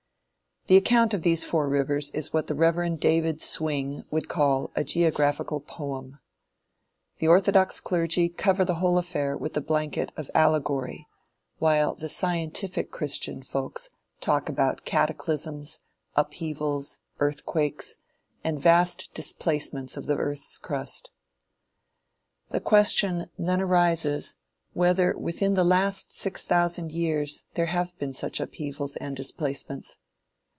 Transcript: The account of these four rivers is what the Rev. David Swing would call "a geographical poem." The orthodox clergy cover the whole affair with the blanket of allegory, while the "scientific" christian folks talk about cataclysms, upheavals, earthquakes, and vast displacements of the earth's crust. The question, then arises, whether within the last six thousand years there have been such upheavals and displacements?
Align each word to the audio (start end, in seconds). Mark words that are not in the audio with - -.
The 0.67 0.77
account 0.77 1.13
of 1.13 1.23
these 1.23 1.43
four 1.43 1.67
rivers 1.67 2.11
is 2.11 2.31
what 2.31 2.45
the 2.47 2.53
Rev. 2.55 2.97
David 2.97 3.41
Swing 3.41 4.05
would 4.11 4.29
call 4.29 4.71
"a 4.75 4.83
geographical 4.83 5.59
poem." 5.59 6.19
The 7.17 7.27
orthodox 7.27 7.79
clergy 7.81 8.29
cover 8.29 8.63
the 8.63 8.75
whole 8.75 8.97
affair 8.99 9.35
with 9.35 9.53
the 9.53 9.59
blanket 9.59 10.13
of 10.15 10.29
allegory, 10.35 11.07
while 11.57 11.95
the 11.95 12.07
"scientific" 12.07 12.89
christian 12.91 13.41
folks 13.41 13.89
talk 14.21 14.47
about 14.49 14.85
cataclysms, 14.85 15.79
upheavals, 16.15 16.99
earthquakes, 17.19 17.97
and 18.43 18.61
vast 18.61 19.09
displacements 19.15 19.97
of 19.97 20.05
the 20.05 20.15
earth's 20.15 20.59
crust. 20.59 21.09
The 22.51 22.61
question, 22.61 23.29
then 23.37 23.59
arises, 23.61 24.35
whether 24.73 25.17
within 25.17 25.55
the 25.55 25.65
last 25.65 26.13
six 26.13 26.45
thousand 26.45 26.91
years 26.93 27.45
there 27.55 27.65
have 27.65 27.97
been 27.97 28.13
such 28.13 28.39
upheavals 28.39 28.95
and 28.97 29.17
displacements? 29.17 29.97